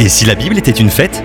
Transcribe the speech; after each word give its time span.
Et 0.00 0.08
si 0.08 0.24
la 0.24 0.36
Bible 0.36 0.56
était 0.56 0.70
une 0.70 0.90
fête 0.90 1.24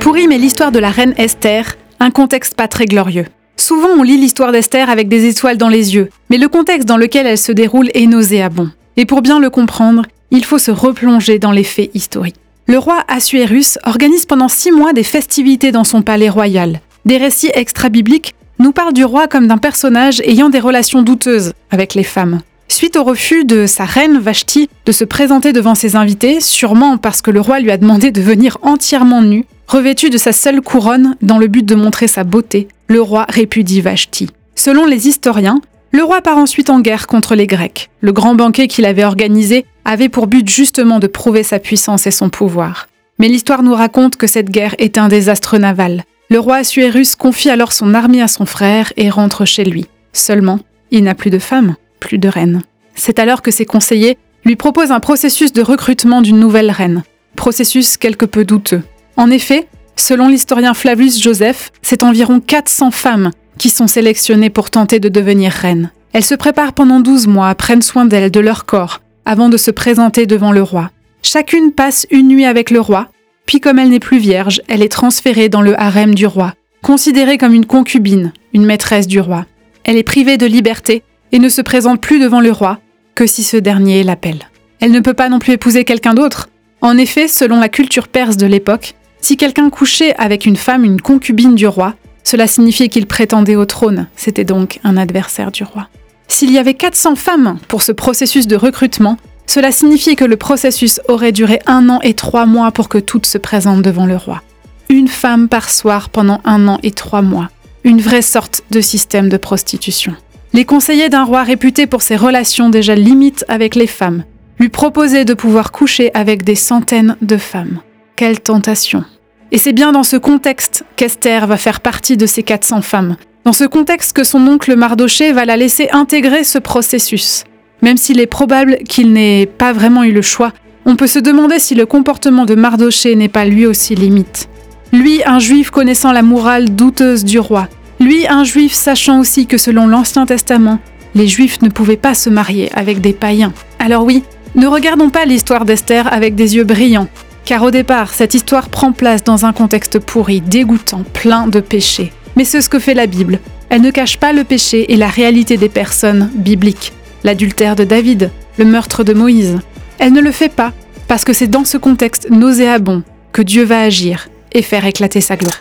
Pourim 0.00 0.32
est 0.32 0.38
l'histoire 0.38 0.72
de 0.72 0.80
la 0.80 0.90
reine 0.90 1.14
Esther, 1.16 1.76
un 2.00 2.10
contexte 2.10 2.56
pas 2.56 2.66
très 2.66 2.86
glorieux. 2.86 3.26
Souvent, 3.56 3.90
on 3.96 4.02
lit 4.02 4.16
l'histoire 4.16 4.50
d'Esther 4.50 4.90
avec 4.90 5.08
des 5.08 5.28
étoiles 5.28 5.58
dans 5.58 5.68
les 5.68 5.94
yeux, 5.94 6.10
mais 6.28 6.38
le 6.38 6.48
contexte 6.48 6.88
dans 6.88 6.96
lequel 6.96 7.28
elle 7.28 7.38
se 7.38 7.52
déroule 7.52 7.88
est 7.94 8.06
nauséabond. 8.06 8.70
Et 8.96 9.06
pour 9.06 9.22
bien 9.22 9.38
le 9.38 9.48
comprendre, 9.48 10.06
il 10.32 10.44
faut 10.44 10.58
se 10.58 10.72
replonger 10.72 11.38
dans 11.38 11.52
les 11.52 11.62
faits 11.62 11.92
historiques. 11.94 12.34
Le 12.66 12.78
roi 12.78 13.04
Assuérus 13.06 13.78
organise 13.84 14.26
pendant 14.26 14.48
six 14.48 14.72
mois 14.72 14.92
des 14.92 15.04
festivités 15.04 15.70
dans 15.70 15.84
son 15.84 16.02
palais 16.02 16.28
royal. 16.28 16.80
Des 17.04 17.16
récits 17.16 17.52
extra-bibliques 17.54 18.34
nous 18.58 18.72
parlent 18.72 18.92
du 18.92 19.04
roi 19.04 19.28
comme 19.28 19.46
d'un 19.46 19.58
personnage 19.58 20.20
ayant 20.22 20.48
des 20.48 20.60
relations 20.60 21.02
douteuses 21.02 21.52
avec 21.70 21.94
les 21.94 22.02
femmes. 22.02 22.40
Suite 22.72 22.96
au 22.96 23.04
refus 23.04 23.44
de 23.44 23.66
sa 23.66 23.84
reine 23.84 24.18
Vashti 24.18 24.70
de 24.86 24.92
se 24.92 25.04
présenter 25.04 25.52
devant 25.52 25.74
ses 25.74 25.94
invités, 25.94 26.40
sûrement 26.40 26.96
parce 26.96 27.20
que 27.20 27.30
le 27.30 27.42
roi 27.42 27.60
lui 27.60 27.70
a 27.70 27.76
demandé 27.76 28.10
de 28.10 28.22
venir 28.22 28.56
entièrement 28.62 29.20
nu, 29.20 29.44
revêtu 29.68 30.08
de 30.08 30.16
sa 30.16 30.32
seule 30.32 30.62
couronne 30.62 31.16
dans 31.20 31.36
le 31.36 31.48
but 31.48 31.66
de 31.66 31.74
montrer 31.74 32.08
sa 32.08 32.24
beauté, 32.24 32.68
le 32.88 33.02
roi 33.02 33.26
répudie 33.28 33.82
Vashti. 33.82 34.30
Selon 34.54 34.86
les 34.86 35.06
historiens, 35.06 35.60
le 35.90 36.02
roi 36.02 36.22
part 36.22 36.38
ensuite 36.38 36.70
en 36.70 36.80
guerre 36.80 37.08
contre 37.08 37.34
les 37.34 37.46
Grecs. 37.46 37.90
Le 38.00 38.10
grand 38.10 38.34
banquet 38.34 38.68
qu'il 38.68 38.86
avait 38.86 39.04
organisé 39.04 39.66
avait 39.84 40.08
pour 40.08 40.26
but 40.26 40.48
justement 40.48 40.98
de 40.98 41.08
prouver 41.08 41.42
sa 41.42 41.58
puissance 41.58 42.06
et 42.06 42.10
son 42.10 42.30
pouvoir. 42.30 42.88
Mais 43.18 43.28
l'histoire 43.28 43.62
nous 43.62 43.74
raconte 43.74 44.16
que 44.16 44.26
cette 44.26 44.50
guerre 44.50 44.74
est 44.78 44.96
un 44.96 45.08
désastre 45.08 45.58
naval. 45.58 46.04
Le 46.30 46.38
roi 46.38 46.56
Assuérus 46.56 47.16
confie 47.16 47.50
alors 47.50 47.74
son 47.74 47.92
armée 47.92 48.22
à 48.22 48.28
son 48.28 48.46
frère 48.46 48.94
et 48.96 49.10
rentre 49.10 49.44
chez 49.44 49.64
lui. 49.64 49.84
Seulement, 50.14 50.58
il 50.90 51.04
n'a 51.04 51.14
plus 51.14 51.30
de 51.30 51.38
femme 51.38 51.76
plus 52.02 52.18
de 52.18 52.28
reine. 52.28 52.62
C'est 52.96 53.20
alors 53.20 53.42
que 53.42 53.52
ses 53.52 53.64
conseillers 53.64 54.18
lui 54.44 54.56
proposent 54.56 54.90
un 54.90 55.00
processus 55.00 55.52
de 55.52 55.62
recrutement 55.62 56.20
d'une 56.20 56.40
nouvelle 56.40 56.70
reine, 56.70 57.04
processus 57.36 57.96
quelque 57.96 58.26
peu 58.26 58.44
douteux. 58.44 58.82
En 59.16 59.30
effet, 59.30 59.68
selon 59.94 60.26
l'historien 60.26 60.74
Flavius 60.74 61.22
Joseph, 61.22 61.70
c'est 61.80 62.02
environ 62.02 62.40
400 62.40 62.90
femmes 62.90 63.30
qui 63.56 63.70
sont 63.70 63.86
sélectionnées 63.86 64.50
pour 64.50 64.70
tenter 64.70 64.98
de 64.98 65.08
devenir 65.08 65.52
reine. 65.52 65.92
Elles 66.12 66.24
se 66.24 66.34
préparent 66.34 66.72
pendant 66.72 66.98
12 66.98 67.28
mois, 67.28 67.54
prennent 67.54 67.82
soin 67.82 68.04
d'elles, 68.04 68.32
de 68.32 68.40
leur 68.40 68.64
corps, 68.64 69.00
avant 69.24 69.48
de 69.48 69.56
se 69.56 69.70
présenter 69.70 70.26
devant 70.26 70.50
le 70.50 70.62
roi. 70.62 70.90
Chacune 71.22 71.70
passe 71.70 72.06
une 72.10 72.28
nuit 72.28 72.46
avec 72.46 72.72
le 72.72 72.80
roi, 72.80 73.08
puis 73.46 73.60
comme 73.60 73.78
elle 73.78 73.90
n'est 73.90 74.00
plus 74.00 74.18
vierge, 74.18 74.60
elle 74.68 74.82
est 74.82 74.90
transférée 74.90 75.48
dans 75.48 75.62
le 75.62 75.80
harem 75.80 76.16
du 76.16 76.26
roi, 76.26 76.54
considérée 76.82 77.38
comme 77.38 77.54
une 77.54 77.66
concubine, 77.66 78.32
une 78.52 78.66
maîtresse 78.66 79.06
du 79.06 79.20
roi. 79.20 79.46
Elle 79.84 79.96
est 79.96 80.02
privée 80.02 80.36
de 80.36 80.46
liberté 80.46 81.04
et 81.32 81.38
ne 81.38 81.48
se 81.48 81.62
présente 81.62 82.00
plus 82.00 82.20
devant 82.20 82.40
le 82.40 82.52
roi 82.52 82.78
que 83.14 83.26
si 83.26 83.42
ce 83.42 83.56
dernier 83.56 84.04
l'appelle. 84.04 84.48
Elle 84.80 84.92
ne 84.92 85.00
peut 85.00 85.14
pas 85.14 85.28
non 85.28 85.38
plus 85.38 85.54
épouser 85.54 85.84
quelqu'un 85.84 86.14
d'autre. 86.14 86.48
En 86.80 86.98
effet, 86.98 87.28
selon 87.28 87.60
la 87.60 87.68
culture 87.68 88.08
perse 88.08 88.36
de 88.36 88.46
l'époque, 88.46 88.94
si 89.20 89.36
quelqu'un 89.36 89.70
couchait 89.70 90.14
avec 90.16 90.46
une 90.46 90.56
femme, 90.56 90.84
une 90.84 91.00
concubine 91.00 91.54
du 91.54 91.66
roi, 91.66 91.94
cela 92.24 92.46
signifiait 92.46 92.88
qu'il 92.88 93.06
prétendait 93.06 93.56
au 93.56 93.64
trône, 93.64 94.08
c'était 94.16 94.44
donc 94.44 94.80
un 94.84 94.96
adversaire 94.96 95.52
du 95.52 95.64
roi. 95.64 95.88
S'il 96.28 96.50
y 96.50 96.58
avait 96.58 96.74
400 96.74 97.16
femmes 97.16 97.58
pour 97.68 97.82
ce 97.82 97.92
processus 97.92 98.46
de 98.46 98.56
recrutement, 98.56 99.18
cela 99.46 99.70
signifiait 99.70 100.16
que 100.16 100.24
le 100.24 100.36
processus 100.36 101.00
aurait 101.08 101.32
duré 101.32 101.60
un 101.66 101.88
an 101.88 102.00
et 102.02 102.14
trois 102.14 102.46
mois 102.46 102.72
pour 102.72 102.88
que 102.88 102.98
toutes 102.98 103.26
se 103.26 103.38
présentent 103.38 103.82
devant 103.82 104.06
le 104.06 104.16
roi. 104.16 104.42
Une 104.88 105.08
femme 105.08 105.48
par 105.48 105.70
soir 105.70 106.08
pendant 106.08 106.40
un 106.44 106.68
an 106.68 106.78
et 106.82 106.90
trois 106.90 107.22
mois. 107.22 107.50
Une 107.84 108.00
vraie 108.00 108.22
sorte 108.22 108.62
de 108.70 108.80
système 108.80 109.28
de 109.28 109.36
prostitution. 109.36 110.14
Les 110.54 110.66
conseillers 110.66 111.08
d'un 111.08 111.24
roi 111.24 111.44
réputé 111.44 111.86
pour 111.86 112.02
ses 112.02 112.16
relations 112.16 112.68
déjà 112.68 112.94
limites 112.94 113.44
avec 113.48 113.74
les 113.74 113.86
femmes 113.86 114.24
lui 114.58 114.68
proposaient 114.68 115.24
de 115.24 115.34
pouvoir 115.34 115.72
coucher 115.72 116.10
avec 116.14 116.44
des 116.44 116.54
centaines 116.54 117.16
de 117.22 117.36
femmes. 117.36 117.80
Quelle 118.16 118.40
tentation. 118.40 119.02
Et 119.50 119.58
c'est 119.58 119.72
bien 119.72 119.92
dans 119.92 120.02
ce 120.02 120.16
contexte 120.16 120.84
qu'Esther 120.94 121.46
va 121.46 121.56
faire 121.56 121.80
partie 121.80 122.16
de 122.16 122.26
ces 122.26 122.42
400 122.42 122.82
femmes. 122.82 123.16
Dans 123.44 123.52
ce 123.52 123.64
contexte 123.64 124.14
que 124.14 124.24
son 124.24 124.46
oncle 124.46 124.76
Mardoché 124.76 125.32
va 125.32 125.46
la 125.46 125.56
laisser 125.56 125.88
intégrer 125.90 126.44
ce 126.44 126.58
processus. 126.58 127.44
Même 127.80 127.96
s'il 127.96 128.20
est 128.20 128.26
probable 128.26 128.78
qu'il 128.88 129.12
n'ait 129.12 129.46
pas 129.46 129.72
vraiment 129.72 130.04
eu 130.04 130.12
le 130.12 130.22
choix, 130.22 130.52
on 130.84 130.96
peut 130.96 131.08
se 131.08 131.18
demander 131.18 131.58
si 131.58 131.74
le 131.74 131.86
comportement 131.86 132.44
de 132.44 132.54
Mardoché 132.54 133.16
n'est 133.16 133.28
pas 133.28 133.46
lui 133.46 133.66
aussi 133.66 133.94
limite. 133.94 134.48
Lui, 134.92 135.22
un 135.24 135.38
juif 135.38 135.70
connaissant 135.70 136.12
la 136.12 136.22
morale 136.22 136.74
douteuse 136.74 137.24
du 137.24 137.38
roi, 137.38 137.68
lui, 138.02 138.26
un 138.26 138.44
juif 138.44 138.72
sachant 138.72 139.20
aussi 139.20 139.46
que 139.46 139.58
selon 139.58 139.86
l'Ancien 139.86 140.26
Testament, 140.26 140.78
les 141.14 141.28
juifs 141.28 141.62
ne 141.62 141.68
pouvaient 141.68 141.96
pas 141.96 142.14
se 142.14 142.30
marier 142.30 142.70
avec 142.74 143.00
des 143.00 143.12
païens. 143.12 143.52
Alors 143.78 144.04
oui, 144.04 144.22
ne 144.54 144.66
regardons 144.66 145.10
pas 145.10 145.24
l'histoire 145.24 145.64
d'Esther 145.64 146.12
avec 146.12 146.34
des 146.34 146.56
yeux 146.56 146.64
brillants, 146.64 147.08
car 147.44 147.62
au 147.62 147.70
départ, 147.70 148.12
cette 148.12 148.34
histoire 148.34 148.68
prend 148.68 148.92
place 148.92 149.24
dans 149.24 149.46
un 149.46 149.52
contexte 149.52 149.98
pourri, 149.98 150.40
dégoûtant, 150.40 151.04
plein 151.12 151.46
de 151.46 151.60
péchés. 151.60 152.12
Mais 152.36 152.44
c'est 152.44 152.60
ce 152.60 152.68
que 152.68 152.78
fait 152.78 152.94
la 152.94 153.06
Bible. 153.06 153.40
Elle 153.68 153.82
ne 153.82 153.90
cache 153.90 154.18
pas 154.18 154.32
le 154.32 154.44
péché 154.44 154.92
et 154.92 154.96
la 154.96 155.08
réalité 155.08 155.56
des 155.56 155.68
personnes 155.68 156.30
bibliques. 156.34 156.92
L'adultère 157.24 157.76
de 157.76 157.84
David, 157.84 158.30
le 158.58 158.64
meurtre 158.64 159.04
de 159.04 159.14
Moïse. 159.14 159.58
Elle 159.98 160.12
ne 160.12 160.20
le 160.20 160.32
fait 160.32 160.52
pas 160.52 160.72
parce 161.08 161.24
que 161.24 161.32
c'est 161.32 161.46
dans 161.46 161.64
ce 161.64 161.76
contexte 161.76 162.30
nauséabond 162.30 163.02
que 163.32 163.42
Dieu 163.42 163.64
va 163.64 163.80
agir 163.80 164.28
et 164.52 164.62
faire 164.62 164.84
éclater 164.86 165.20
sa 165.20 165.36
gloire. 165.36 165.60